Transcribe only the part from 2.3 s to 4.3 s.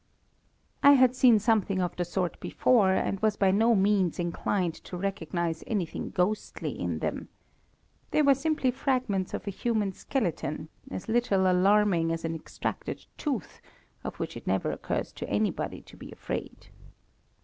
before, and was by no means